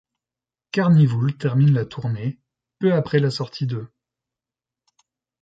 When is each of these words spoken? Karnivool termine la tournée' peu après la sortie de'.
Karnivool 0.71 1.37
termine 1.37 1.73
la 1.73 1.85
tournée' 1.85 2.39
peu 2.79 2.91
après 2.91 3.19
la 3.19 3.29
sortie 3.29 3.67
de'. 3.67 3.85